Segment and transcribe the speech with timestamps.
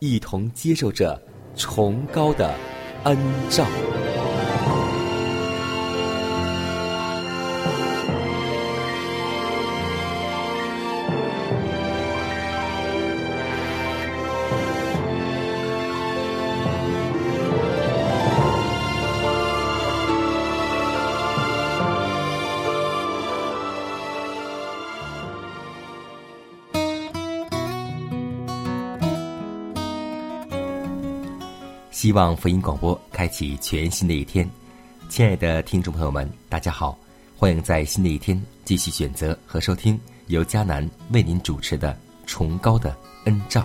[0.00, 1.20] 一同接受着
[1.54, 2.54] 崇高的
[3.04, 3.16] 恩
[3.50, 3.66] 照。
[32.10, 34.44] 希望福音广播开启全新的一天，
[35.08, 36.98] 亲爱的听众朋友们，大家好，
[37.36, 41.92] 欢迎在新的一天继续选择和收听由迦南为您主持的
[42.26, 43.60] 《崇高的恩照》。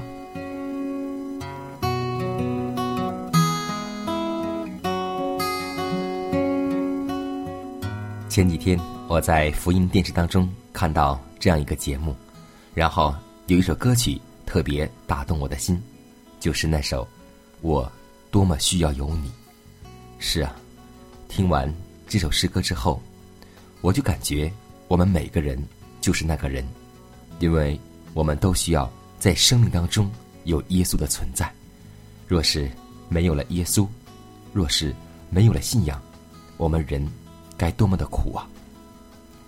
[8.30, 12.16] 前几天我在福音电视当中看到这样一个节目，
[12.76, 13.12] 然后
[13.48, 15.82] 有一首歌曲特别打动我的心，
[16.40, 17.04] 就是那首
[17.62, 17.92] 《我
[18.36, 19.30] 多么需要有你》。
[20.20, 20.54] 是啊，
[21.30, 21.74] 听完
[22.06, 23.02] 这首诗歌之后，
[23.80, 24.52] 我就感觉
[24.90, 25.58] 我们每个人
[26.02, 26.68] 就是那个人，
[27.40, 27.80] 因为
[28.14, 30.12] 我们都需要在生命当中
[30.44, 31.50] 有耶稣的存在。
[32.28, 32.70] 若是
[33.08, 33.88] 没有了耶稣，
[34.52, 34.94] 若是
[35.30, 35.98] 没有了信仰，
[36.58, 37.10] 我们人
[37.56, 38.46] 该多么的苦啊！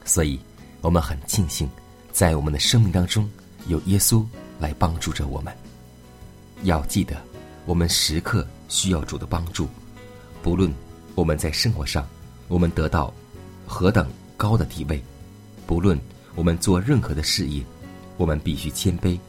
[0.06, 0.40] 所以，
[0.80, 1.70] 我们很庆幸，
[2.14, 3.30] 在我们的生命当中
[3.68, 4.26] 有耶稣
[4.62, 5.54] 来帮助着我们。
[6.64, 7.22] 要记得，
[7.66, 9.68] 我们时刻需要主的帮助，
[10.42, 10.74] 不论
[11.16, 12.08] 我们在生活上
[12.48, 13.14] 我们得到
[13.66, 15.02] 何等高的地位，
[15.66, 16.00] 不论
[16.36, 17.64] 我们做任何的事业，
[18.18, 19.20] 我们必须谦卑，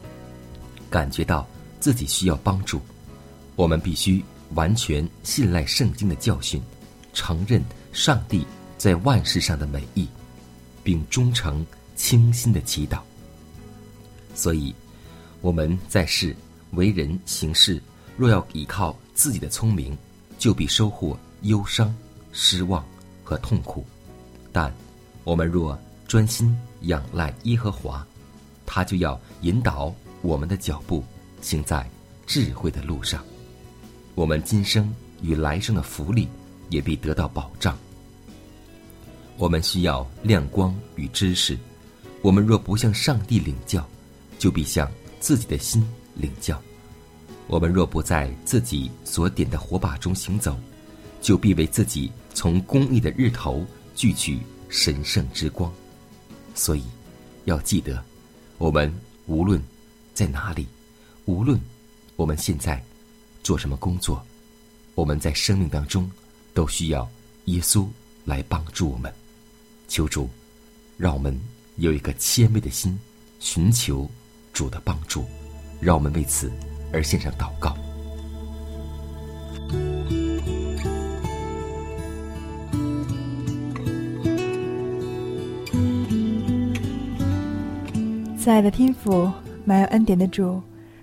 [0.89, 1.47] 感觉到
[1.79, 2.81] 自己需要帮助。
[3.55, 4.23] 我们必须
[4.55, 6.61] 完全信赖圣经的教训，
[7.13, 7.61] 承认
[7.91, 8.45] 上帝
[8.77, 10.07] 在万事上的美意，
[10.83, 12.99] 并忠诚倾心的祈祷。
[14.33, 14.73] 所以，
[15.41, 16.33] 我们在世
[16.71, 17.81] 为人行事，
[18.15, 19.97] 若要依靠自己的聪明，
[20.37, 21.93] 就必收获忧伤、
[22.31, 22.81] 失望
[23.21, 23.83] 和痛苦；
[24.53, 24.73] 但
[25.25, 28.07] 我们若专心仰赖耶和华，
[28.65, 31.03] 他就要引导我们的脚步，
[31.41, 31.85] 行在
[32.25, 33.21] 智慧的路上。
[34.15, 36.25] 我们今生与来生的福利
[36.69, 37.77] 也必得到保障。
[39.35, 41.59] 我们需要亮光与知识。
[42.21, 43.85] 我们若不向上帝领教，
[44.37, 46.57] 就必向自己的心领教。
[47.49, 50.55] 我们若不在自己所点的火把中行走，
[51.19, 53.65] 就必为自己从公义的日头
[53.95, 54.39] 聚取
[54.69, 55.73] 神圣之光。
[56.53, 56.83] 所以，
[57.45, 58.03] 要记得，
[58.59, 58.93] 我们
[59.25, 59.59] 无论
[60.13, 60.67] 在哪里，
[61.25, 61.59] 无论
[62.17, 62.81] 我们现在
[63.41, 64.23] 做什么工作，
[64.93, 66.09] 我们在生命当中
[66.53, 67.09] 都需要
[67.45, 67.87] 耶稣
[68.25, 69.11] 来帮助我们。
[69.87, 70.29] 求主，
[70.97, 71.35] 让我们
[71.77, 72.97] 有一个谦卑的心，
[73.39, 74.07] 寻求
[74.53, 75.25] 主的帮助。
[75.81, 76.51] 让我们为此
[76.91, 77.75] 而献上祷告。
[88.37, 89.31] 亲爱的天父，
[89.63, 90.59] 满有恩典的主，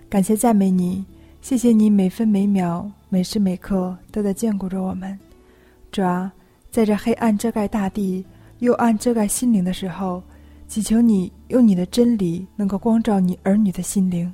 [0.09, 1.05] 感谢赞美你，
[1.41, 5.17] 谢谢你每分每秒、每时每刻都在眷顾着我们。
[5.89, 6.33] 主啊，
[6.69, 8.25] 在这黑暗遮盖大地、
[8.59, 10.21] 幽暗遮盖心灵的时候，
[10.67, 14.33] 祈求你用你的真理能够光照你儿女的心灵，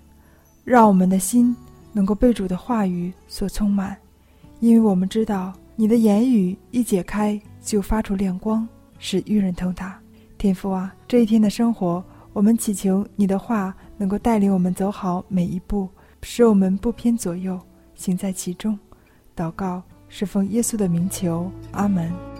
[0.64, 1.56] 让我们的心
[1.92, 3.98] 能够被主的话语所充满，
[4.60, 8.68] 因为我们知道你的言语一解开就发出亮光，
[8.98, 10.00] 使愚人通达。
[10.38, 12.04] 天父啊，这一天的生活。
[12.34, 15.88] 我们祈求你的话能够带领我们走好每一步，
[16.24, 17.60] 使我们不偏左右，
[17.94, 18.78] 行在其中。
[19.36, 22.33] 祷告是奉耶稣的名求，阿门。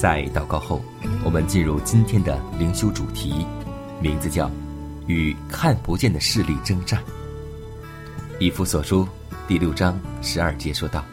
[0.00, 0.82] 在祷告后，
[1.22, 3.44] 我们进入今天的灵修主题，
[4.00, 4.50] 名字叫
[5.06, 7.04] “与看不见的势力征战”。
[8.40, 9.06] 以弗所书
[9.46, 11.04] 第六章十二节说道：“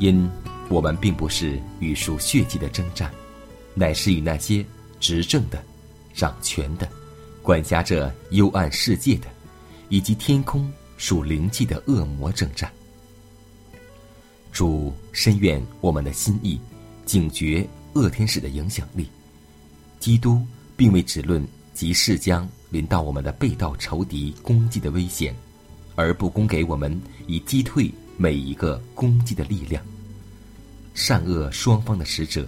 [0.00, 0.26] 因
[0.70, 3.12] 我们并不是与属血气的征战，
[3.74, 4.64] 乃是与那些
[4.98, 5.62] 执政的、
[6.14, 6.88] 掌权的、
[7.42, 9.26] 管辖着幽暗世界的，
[9.90, 12.72] 以及天空属灵气的恶魔征战。”
[14.52, 16.58] 主深愿我们的心意，
[17.04, 19.08] 警觉恶天使的影响力。
[20.00, 20.40] 基督
[20.76, 25.34] 并未只论即是将临到我们的背道仇敌攻击的危险，
[25.94, 29.82] 而不供给我们以击退每一个攻击的力量。
[30.94, 32.46] 善恶双方的使者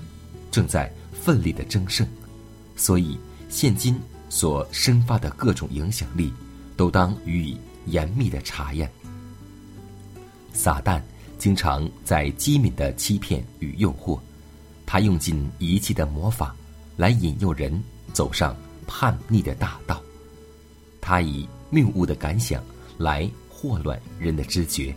[0.50, 2.06] 正在奋力的争胜，
[2.76, 3.18] 所以
[3.48, 3.98] 现今
[4.28, 6.32] 所生发的各种影响力，
[6.76, 8.90] 都当予以严密的查验。
[10.52, 11.00] 撒旦。
[11.38, 14.18] 经常在机敏的欺骗与诱惑，
[14.86, 16.54] 他用尽一切的魔法
[16.96, 18.56] 来引诱人走上
[18.86, 20.00] 叛逆的大道。
[21.00, 22.62] 他以谬误的感想
[22.96, 24.94] 来祸乱人的知觉，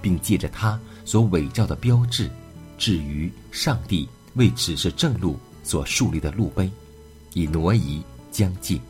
[0.00, 2.30] 并借着他所伪造的标志，
[2.78, 6.70] 置于上帝为指示正路所树立的路碑，
[7.34, 8.00] 以挪移
[8.30, 8.80] 疆界。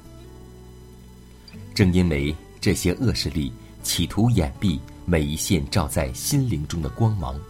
[1.74, 3.52] 正因为这些恶势力
[3.82, 4.78] 企图掩蔽。
[5.10, 7.40] 每一线照在心灵中的光芒，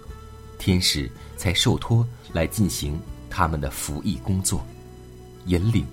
[0.61, 3.01] 天使才受托来进行
[3.31, 4.63] 他们的服役工作，
[5.47, 5.87] 引领、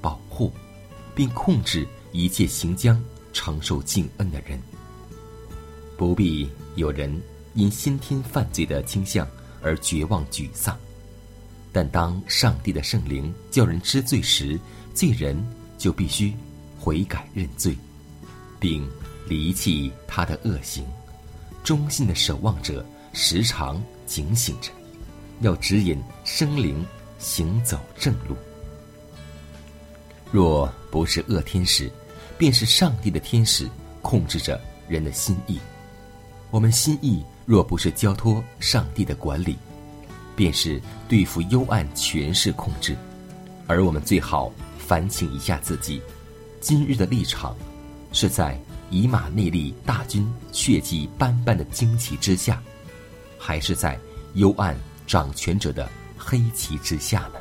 [0.00, 0.52] 保护，
[1.14, 3.02] 并控制一切行将
[3.32, 4.56] 承受敬恩的人。
[5.96, 7.20] 不必有人
[7.54, 9.26] 因先天犯罪的倾向
[9.60, 10.78] 而绝望沮丧，
[11.72, 14.60] 但当上帝的圣灵叫人知罪时，
[14.94, 15.36] 罪人
[15.76, 16.32] 就必须
[16.78, 17.76] 悔改认罪，
[18.60, 18.88] 并。
[19.28, 20.86] 离弃他的恶行，
[21.64, 24.70] 忠心的守望者时常警醒着，
[25.40, 26.84] 要指引生灵
[27.18, 28.36] 行走正路。
[30.30, 31.90] 若不是恶天使，
[32.38, 33.68] 便是上帝的天使
[34.00, 35.58] 控制着人的心意。
[36.50, 39.56] 我们心意若不是交托上帝的管理，
[40.34, 42.96] 便是对付幽暗权势控制。
[43.66, 46.00] 而我们最好反省一下自己，
[46.60, 47.54] 今日的立场
[48.12, 48.58] 是在。
[48.88, 52.62] 以马内利大军血迹斑斑的旌旗之下，
[53.38, 53.98] 还是在
[54.34, 57.40] 幽暗掌权者的黑旗之下呢？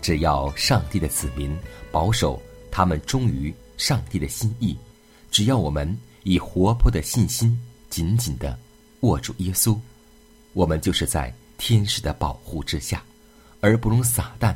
[0.00, 1.56] 只要上帝的子民
[1.90, 2.40] 保守
[2.70, 4.76] 他们忠于上帝的心意，
[5.30, 8.58] 只要我们以活泼的信心紧紧的
[9.00, 9.78] 握住耶稣，
[10.52, 13.02] 我们就是在天使的保护之下，
[13.60, 14.54] 而不容撒旦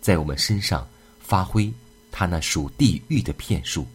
[0.00, 0.88] 在我们身上
[1.20, 1.72] 发挥
[2.10, 3.86] 他那属地狱的骗术。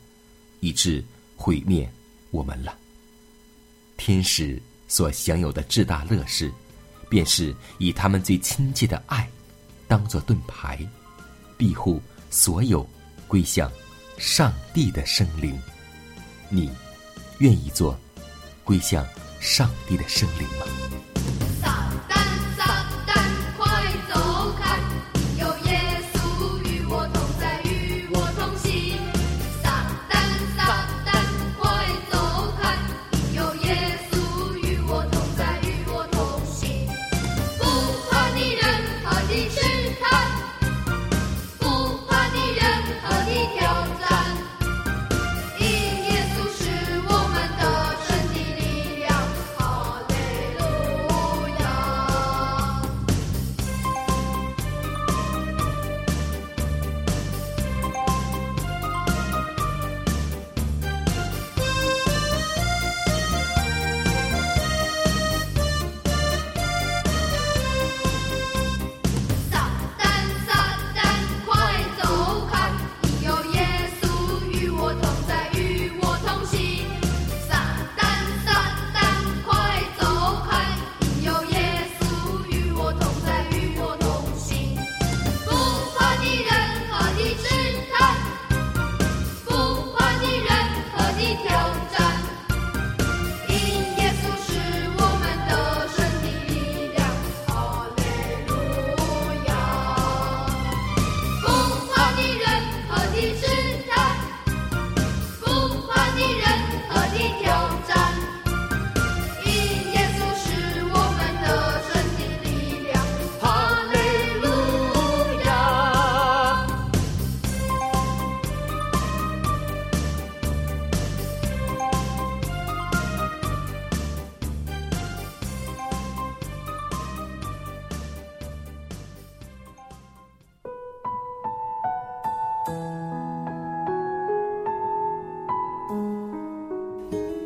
[0.64, 1.04] 以致
[1.36, 1.92] 毁灭
[2.32, 2.78] 我们了。
[3.98, 6.52] 天使所享有的至大乐事，
[7.10, 9.28] 便是以他们最亲切的爱，
[9.88, 10.80] 当作盾牌，
[11.58, 12.88] 庇护所有
[13.28, 13.72] 归向
[14.18, 15.60] 上帝的生灵。
[16.50, 16.70] 你
[17.40, 17.98] 愿意做
[18.64, 19.06] 归向
[19.40, 20.66] 上帝的生灵吗？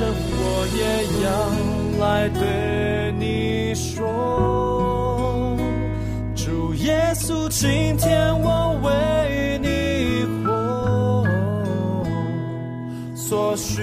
[0.00, 0.82] 着我也
[1.24, 1.28] 要
[2.02, 3.98] 来对你说，
[6.34, 11.22] 主耶稣，今天我为你活，
[13.14, 13.82] 所需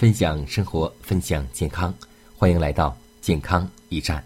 [0.00, 1.94] 分享生活，分享健康，
[2.34, 4.24] 欢迎来到健康驿站。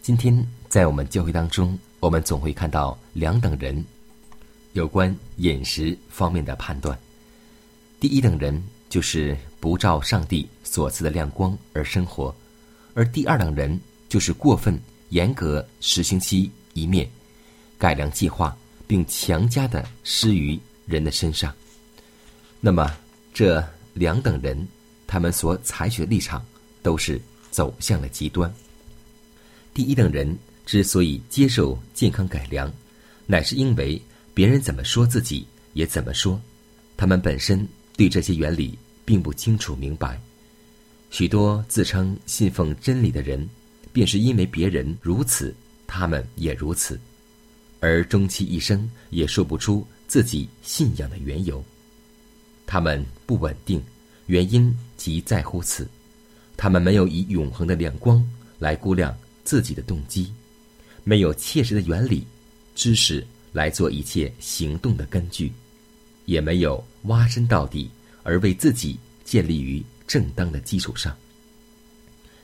[0.00, 3.84] 今天在我们教会当中，我们总会看到两等人
[4.74, 6.96] 有关饮食方面的判断。
[7.98, 12.32] 第一等人就是不照上帝所赐的亮光而生活，
[12.94, 17.10] 而第二等人就是过分严格实行其一面
[17.76, 21.52] 改良计划，并强加的施于人的身上。
[22.60, 22.88] 那么
[23.34, 23.60] 这
[23.92, 24.56] 两等人。
[25.06, 26.44] 他们所采取的立场
[26.82, 27.20] 都是
[27.50, 28.52] 走向了极端。
[29.72, 32.72] 第一等人之所以接受健康改良，
[33.26, 34.00] 乃是因为
[34.34, 36.40] 别人怎么说自己也怎么说，
[36.96, 40.20] 他们本身对这些原理并不清楚明白。
[41.10, 43.48] 许多自称信奉真理的人，
[43.92, 45.54] 便是因为别人如此，
[45.86, 46.98] 他们也如此，
[47.80, 51.64] 而终其一生也说不出自己信仰的缘由。
[52.66, 53.80] 他们不稳定。
[54.26, 55.88] 原因即在乎此，
[56.56, 58.24] 他们没有以永恒的亮光
[58.58, 60.32] 来估量自己的动机，
[61.04, 62.26] 没有切实的原理、
[62.74, 65.52] 知识来做一切行动的根据，
[66.24, 67.88] 也没有挖深到底
[68.22, 71.16] 而为自己建立于正当的基础上。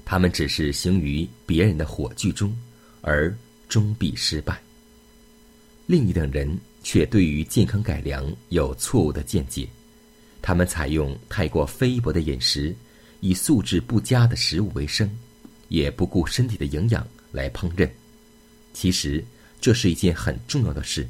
[0.05, 2.57] 他们只是行于别人的火炬中，
[3.01, 3.37] 而
[3.69, 4.61] 终必失败。
[5.87, 9.69] 另一等人却对于健康改良有错误的见解。
[10.42, 12.75] 他们采用太过菲薄的饮食，
[13.20, 15.08] 以素质不佳的食物为生，
[15.68, 17.88] 也不顾身体的营养来烹饪。
[18.75, 19.25] 其实
[19.61, 21.08] 这是一件很重要的事，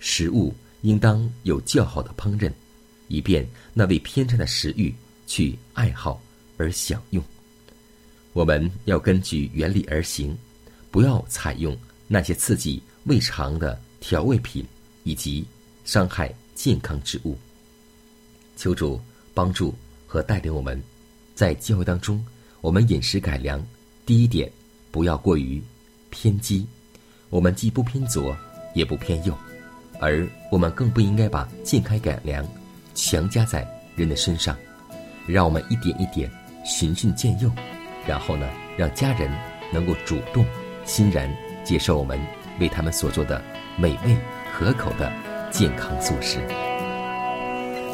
[0.00, 2.50] 食物应当有较好的烹饪，
[3.08, 4.94] 以便那位偏差的食欲
[5.26, 6.20] 去爱好
[6.56, 7.22] 而享用。
[8.32, 10.36] 我们要根据原理而行，
[10.90, 11.76] 不要采用
[12.08, 14.64] 那些刺激胃肠的调味品
[15.04, 15.44] 以及
[15.84, 17.36] 伤害健康之物。
[18.56, 19.00] 求主
[19.32, 19.72] 帮助
[20.06, 20.82] 和带领我们，
[21.34, 22.24] 在教会当中，
[22.60, 23.64] 我们饮食改良。
[24.04, 24.50] 第一点，
[24.90, 25.62] 不要过于
[26.10, 26.66] 偏激，
[27.28, 28.36] 我们既不偏左，
[28.74, 29.36] 也不偏右，
[30.00, 32.46] 而我们更不应该把健康改良
[32.94, 34.56] 强加在人的身上。
[35.26, 36.30] 让我们一点一点
[36.64, 37.50] 循序渐进，
[38.06, 39.30] 然后呢，让家人
[39.72, 40.46] 能够主动、
[40.84, 41.28] 欣然
[41.64, 42.18] 接受我们
[42.60, 43.42] 为他们所做的
[43.76, 44.16] 美味
[44.56, 45.12] 可口的
[45.50, 46.65] 健康素食。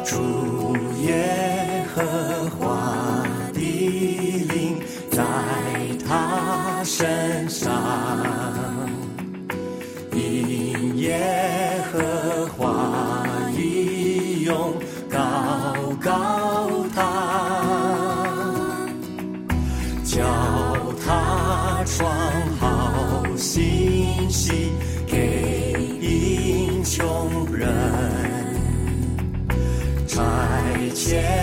[0.03, 2.32] 主耶和
[31.13, 31.42] yeah.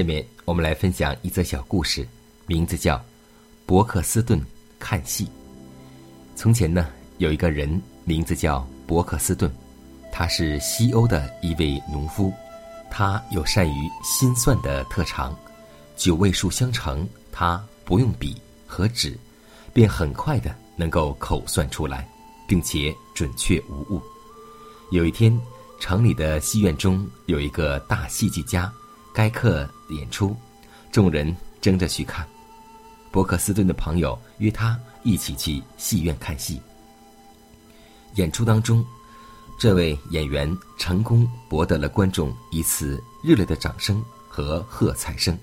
[0.00, 2.08] 下面我们来分享一则小故事，
[2.46, 2.96] 名字叫
[3.66, 4.42] 《伯克斯顿
[4.78, 5.26] 看戏》。
[6.34, 9.52] 从前呢，有一个人名字叫伯克斯顿，
[10.10, 12.32] 他是西欧的一位农夫，
[12.90, 15.38] 他有善于心算的特长，
[15.98, 19.14] 九位数相乘，他不用笔和纸，
[19.74, 22.08] 便很快的能够口算出来，
[22.48, 24.00] 并且准确无误。
[24.92, 25.38] 有一天，
[25.78, 28.72] 城里的戏院中有一个大戏剧家，
[29.12, 30.36] 该课演出，
[30.92, 32.26] 众人争着去看。
[33.10, 36.60] 伯克斯顿的朋友约他一起去戏院看戏。
[38.14, 38.84] 演出当中，
[39.58, 45.36] 这位演员成功博得了观众一次热烈的掌声和喝彩声。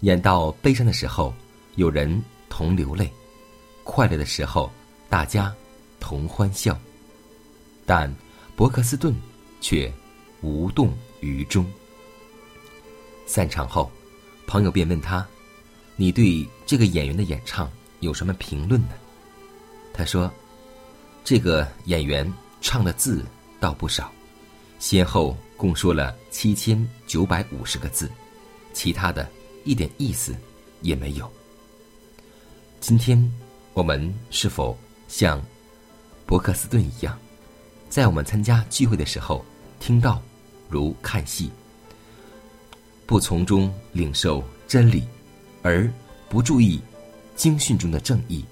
[0.00, 1.32] 演到悲伤的时候，
[1.76, 3.06] 有人同流泪；
[3.84, 4.70] 快乐的时候，
[5.08, 5.54] 大家
[6.00, 6.78] 同欢笑。
[7.86, 8.12] 但
[8.56, 9.14] 伯克斯顿
[9.60, 9.92] 却
[10.42, 11.64] 无动于衷。
[13.32, 13.88] 散场后，
[14.44, 15.24] 朋友便问他
[15.94, 18.88] ：“你对这个演员的演唱有什么评论呢？”
[19.94, 20.28] 他说。
[21.22, 23.24] 这个演员唱的字
[23.60, 24.10] 倒不少，
[24.80, 28.10] 先后共说了七千九百五十个字，
[28.72, 29.30] 其他的
[29.64, 30.34] 一点意思
[30.80, 31.30] 也没有。
[32.80, 33.32] 今天
[33.74, 34.76] 我们是否
[35.08, 35.40] 像
[36.24, 37.16] 伯克斯顿一样，
[37.90, 39.44] 在我们参加聚会的时候
[39.78, 40.20] 听到
[40.70, 41.50] 如看戏，
[43.10, 45.02] 不从中领受真理，
[45.62, 45.92] 而
[46.28, 46.80] 不注意
[47.34, 48.44] 经训中的正义，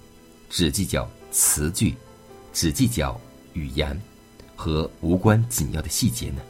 [0.50, 1.94] 只计较词句？
[2.52, 3.16] 只计较
[3.52, 3.96] 语言
[4.56, 6.42] 和无关紧要的细节呢？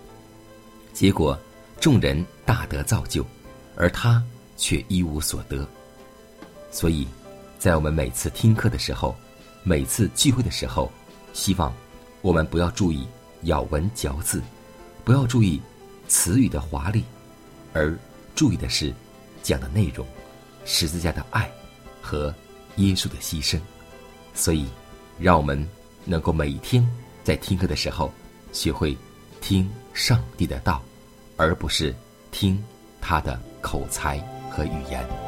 [0.94, 1.38] 结果
[1.78, 3.22] 众人大得造就，
[3.76, 4.24] 而他
[4.56, 5.68] 却一无所得。
[6.72, 7.06] 所以，
[7.58, 9.14] 在我们每次听课的时候，
[9.62, 10.90] 每次聚会的时候，
[11.34, 11.70] 希望
[12.22, 13.06] 我们不要注意
[13.42, 14.42] 咬文嚼字，
[15.04, 15.60] 不要注意
[16.08, 17.04] 词语的华丽，
[17.78, 17.96] 而
[18.34, 18.92] 注意的是
[19.40, 20.04] 讲的内容，
[20.64, 21.48] 十字架的爱
[22.02, 22.34] 和
[22.76, 23.60] 耶稣的牺牲。
[24.34, 24.66] 所以，
[25.18, 25.66] 让我们。
[26.04, 26.82] 能够每天
[27.22, 28.10] 在听课的时候，
[28.50, 28.96] 学会
[29.42, 30.82] 听上帝的道，
[31.36, 31.94] 而不是
[32.30, 32.64] 听
[32.98, 34.16] 他的口才
[34.50, 35.27] 和语言。